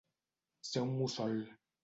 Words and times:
Ser 0.69 0.83
un 0.87 0.95
mussol. 1.03 1.39